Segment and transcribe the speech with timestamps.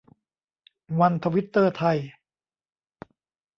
[0.99, 1.97] วันทวิตเตอร์ไทย